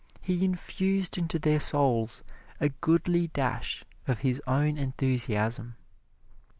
He 0.19 0.43
infused 0.43 1.15
into 1.19 1.37
their 1.37 1.59
souls 1.59 2.23
a 2.59 2.69
goodly 2.69 3.27
dash 3.27 3.85
of 4.07 4.21
his 4.25 4.41
own 4.47 4.75
enthusiasm. 4.79 5.75